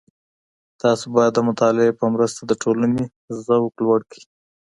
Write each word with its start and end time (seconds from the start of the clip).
تاسو 0.81 1.05
بايد 1.15 1.31
د 1.35 1.39
مطالعې 1.49 1.91
په 1.99 2.05
مرسته 2.13 2.41
د 2.45 2.51
ټولني 2.63 3.05
ذوق 3.45 3.73
لوړ 3.83 3.99
کړئ. 4.11 4.23